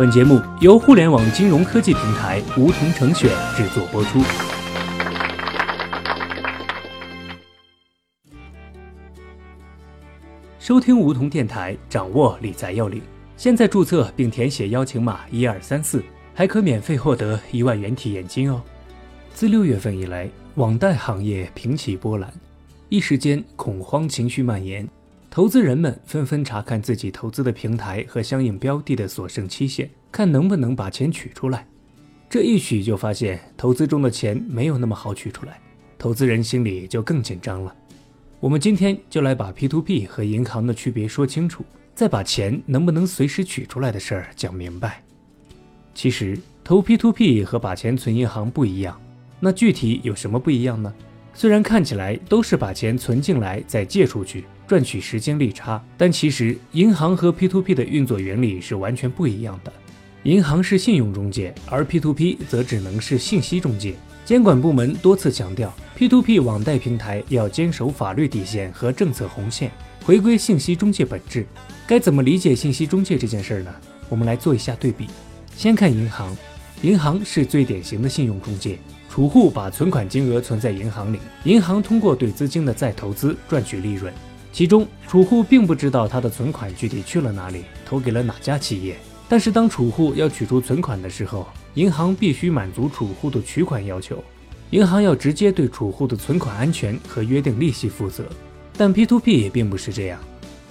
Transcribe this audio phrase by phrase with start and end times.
[0.00, 4.18] 本节目由互联网金融科技平台梧桐城选制作播出。
[10.58, 13.02] 收听梧桐电台，掌握理财要领。
[13.36, 18.62] 现在注册并填写邀请码一二三四，还可免费获得一万元体验金哦。
[19.34, 22.32] 自六月份以来，网贷行业平起波澜，
[22.88, 24.88] 一时间恐慌情绪蔓延，
[25.30, 31.64] 投资人们纷纷查看自己投资的平台和相应标的的所剩期限，看能不能把钱取出来。
[32.28, 35.60] 这一取就发现投资中的钱没有那么好取出来，
[35.96, 37.72] 投资人心里就更紧张了。
[38.40, 45.00] 我们今天就来把 P2P 和银行的区别说清楚，再把钱能不能随时取出来的事儿讲明白。
[45.94, 49.00] 其实投 P2P 和把钱存银行不一样。
[49.38, 50.92] 那具体有什么不一样呢？
[51.32, 59.72] 虽然看起来都是把钱存进来再借出去，赚取时间利差，但其实银行和 P2P 的运作原理是完全不一样的。
[60.22, 63.96] 银行是信用中介，而 P2P 则只能是信息中介。
[64.24, 69.72] 监管部门多次强调，P2P 网贷平台要坚守法律底线和政策红线，
[70.04, 71.44] 回归信息中介本质。
[71.84, 73.74] 该怎么理解信息中介这件事儿呢？
[74.08, 75.08] 我们来做一下对比。
[75.56, 76.32] 先看银行，
[76.82, 78.78] 银行是最典型的信用中介。
[79.08, 84.14] 储户把存款金额存在银行里，银行通过对资金的再投资赚取利润。
[84.52, 88.96] 其中，储户并不知道他的存款具体去了哪里，投给了哪家企业。
[89.28, 94.22] 但是，当储户要取出存款的时候，银行必须满足储户的取款要求，
[94.70, 98.24] 银行要直接对储户的存款安全和约定利息负责。
[98.76, 100.18] 但 P2P 也并不是这样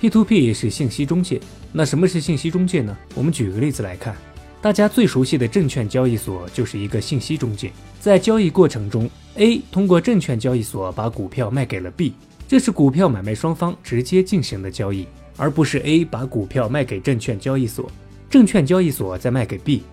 [0.02, 1.40] ，P2P 是信息中介。
[1.72, 2.98] 那什么是信息中介呢？
[3.16, 4.16] 我们举个例子来看。
[4.62, 7.72] 大家最熟悉的证券交易所就是一个信息中介，
[8.02, 12.14] 在交易过程中，A 通过证券交易所把股票卖给了 B，
[12.50, 15.06] 这是股票买卖双方直接进行的交易，
[15.38, 17.92] 而不是 A 把股票卖给证券交易所，
[18.28, 19.84] 证券交易所再卖给 B。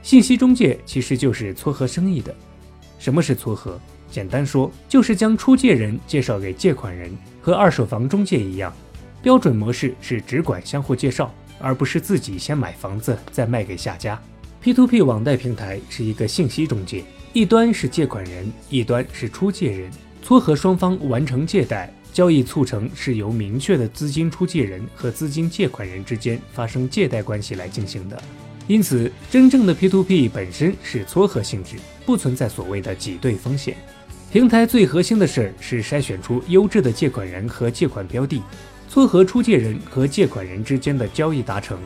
[0.00, 2.32] 信息中介其实就是撮合生意的。
[3.00, 3.80] 什么是撮合？
[4.12, 7.10] 简单说，就是将出借人介绍给借款人，
[7.40, 8.72] 和二手房中介一样，
[9.20, 11.34] 标准模式是只管相互介绍。
[11.58, 14.20] 而不是自己先买房子再卖给下家。
[14.62, 17.02] P2P 网贷平台是一个信息中介，
[17.32, 19.90] 一端是借款人，一端是出借人，
[20.22, 28.16] 撮合双方完成借贷交易，促成是由明确的资金出借人和资金借款人之间发生借贷关系来进行的。
[28.68, 31.74] 因此，真正的 P2P 本身是撮合性质，
[32.06, 33.76] 不存在所谓的挤兑风险。
[34.30, 38.40] 平台最核心的事儿是筛选出优质的借款人和借款标的。
[38.88, 41.76] 撮合出借人和借款人之间的交易达成，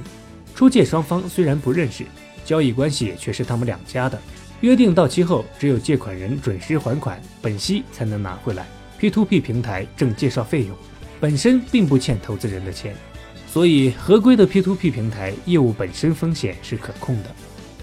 [0.55, 2.05] 出借双方虽然不认识，
[2.45, 4.21] 交易关系却是他们两家的。
[4.60, 8.66] 约定到期后，只有借款人准时还款，本息才能拿回来。
[9.00, 10.76] P2P 平台挣介绍费用，
[11.20, 12.94] 本身并不欠投资人的钱，
[13.47, 17.34] 所以合规的 P2P 平台业务本身风险是可控的。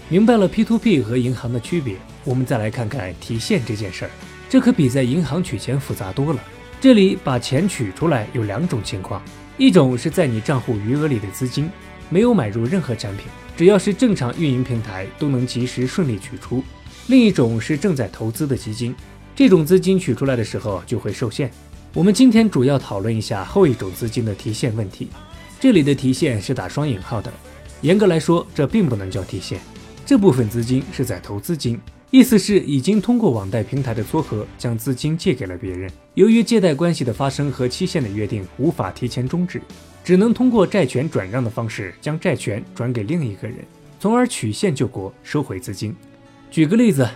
[0.08, 4.10] 明白了 P2P 和银行的区别，我们再来看看提现这件事儿，
[4.48, 6.40] 这可比在银行取钱复杂多了。
[6.80, 9.22] 这里把钱取出来有两种情况，
[9.56, 11.70] 一种是在你账户余额里的资金
[12.10, 16.62] 没有买入任何产品，只要是正常运营平台都能及时顺利取出；
[17.06, 18.94] 另一种是正在投资的基金，
[19.36, 21.50] 这种资金取出来的时候就会受限。
[21.92, 25.10] 我们今天主要讨论一下后一种资金的提现问题。
[25.60, 27.30] 这里的提现是打双引号的，
[27.82, 29.60] 严格来说这并不能叫提现，
[30.06, 31.78] 这部分资金是在投资金。
[32.10, 35.90] 意思是已经通过网贷平台的撮合，将资金借给了别人。
[36.14, 39.60] 由于借贷关系的发生和期限的约定无法提前终止，
[40.02, 43.58] 只能通过债权转让的方式将债权转给另一个人，
[44.00, 45.94] 从而曲线救国，收回资金。
[46.50, 47.06] 举个例子，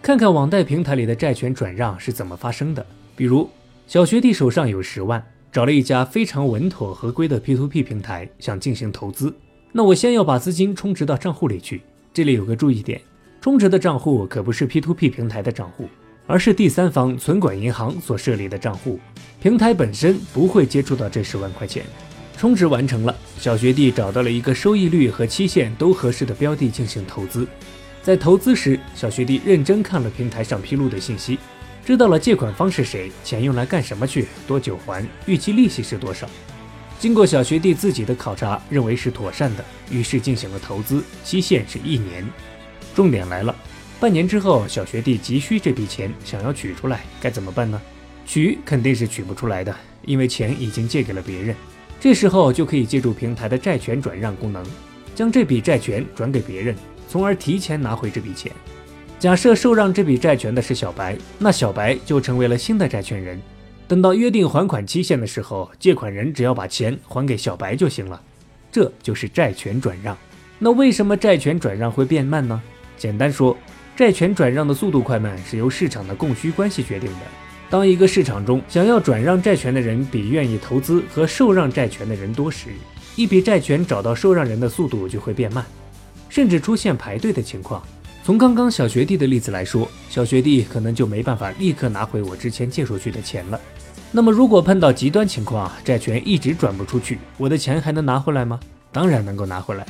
[0.00, 2.84] 看看网贷平台里的债权转让是怎么发生的。
[3.14, 3.48] 比如，
[3.86, 5.22] 小学弟手上有十万，
[5.52, 9.34] 找了一家非常稳妥合规的 P2P 平台，想进行投资。
[9.72, 11.82] 那我先要把资金充值到账户里去。
[12.14, 13.00] 这里有个注意点。
[13.40, 15.88] 充值的账户可不是 P2P 平台的账户，
[16.26, 18.98] 而是第三方存管银行所设立的账户，
[19.42, 21.84] 平台本身不会接触到这十万块钱。
[22.36, 27.46] 充值完成了，小学弟找到了一个收益率和期限都合适的标的进行投资。
[28.02, 31.38] 在投资时，小学弟认真看了平台上披露的信息，
[31.84, 36.28] 知道了借款方是谁，钱用来干什么去，多久还，预期利息是多少。
[36.98, 42.26] 经过小学弟自己的考察，认为是妥善的，于是进行了投资，期限是一年。
[42.94, 43.54] 重点来了，
[44.00, 47.80] 半年之后，小学弟急需这笔钱，想要取出来，该怎么办呢？
[48.26, 49.74] 取肯定是取不出来的，
[50.04, 51.54] 因为钱已经借给了别人。
[52.00, 54.64] 这时候就可以借助平台的债权转让功能，
[55.14, 56.76] 将这笔债权转给别人，
[57.08, 58.52] 从而提前拿回这笔钱。
[59.18, 63.40] 假设受让这笔债权的是小白，那小白就成为了新的债权人。
[63.88, 68.22] 等到约定还款期限的时候，借款人只要把钱还给小白就行了。
[68.70, 70.16] 这就是债权转让。
[70.58, 72.60] 那为什么债权转让会变慢呢？
[72.96, 73.56] 简单说，
[73.96, 77.20] 债权转让的速度快慢是由市场的供需关系决定的。
[77.70, 82.68] 当一个市场中想要转让债权的人比愿意投资和受让债权的人多时，
[83.16, 85.64] 一笔债权找到受让人的速度就会变慢，
[86.28, 87.82] 甚至出现排队的情况。
[88.24, 93.58] 从刚刚小学弟的例子来说，小学弟可能就没办法立刻拿回我之前借出去的钱了。
[94.12, 98.60] 那么，如果碰到极端情况，债权一直转不出去，我的钱还能拿回来吗？
[98.92, 99.86] 当然能够拿回来。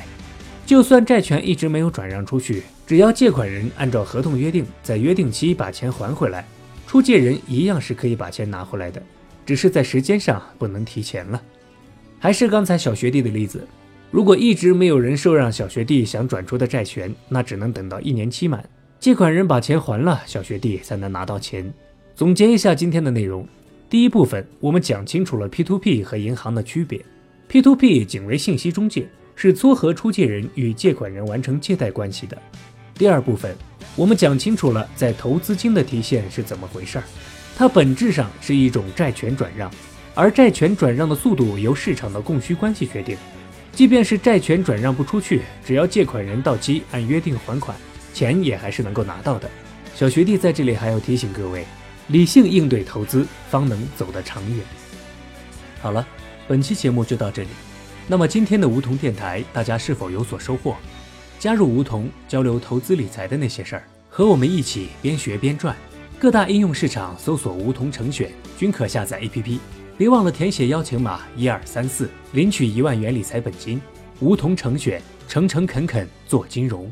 [0.65, 6.45] 就算债权一直没有转让出去，只要借款人按照合同约定，在约定期把钱还回来，
[6.85, 9.01] 出借人一样是可以把钱拿回来的，
[9.45, 11.41] 只是在时间上不能提前了。
[12.19, 13.67] 还是刚才小学弟的例子。
[14.11, 18.67] 如果一直没有人受让小学弟想转出的债权，那只能等到一年期满，
[18.99, 21.71] 借款人把钱还了，小学弟才能拿到钱。
[22.15, 23.47] 总结一下今天的内容：
[23.87, 26.99] 第一部分，我们讲清楚了 P2P 和银行的区别。
[27.51, 32.35] P2P 仅为信息中介，是撮合出借人与借款人完成借贷关系的。
[32.95, 33.55] 第二部分，
[33.95, 37.03] 我们讲清楚了在投资金的提现是怎么回事儿，
[37.55, 39.71] 它本质上是一种债权转让，
[40.15, 43.15] 而债权转让的速度由市场的供需关系决定。
[43.73, 47.77] 即便是债权转让不出去，只要借款人到期按约定还款，
[48.13, 49.49] 钱也还是能够拿到的。
[49.95, 51.65] 小学弟在这里还要提醒各位，
[52.07, 54.59] 理性应对投资，方能走得长远。
[55.81, 56.05] 好了，
[56.47, 57.49] 本期节目就到这里。
[58.07, 60.75] 那么今天的梧桐电台，大家是否有所收获？
[61.37, 65.75] 加入梧桐，交流投资理财的那些事儿，和我们一起边学边赚。
[66.19, 68.29] 各大应用市场搜索“梧桐成选”，
[68.59, 69.57] 均可下载 APP。
[69.99, 73.81] 别忘了填写邀请码一二三四，领取一万元理财本金。
[74.21, 76.89] 梧桐成选，诚诚恳恳做金融。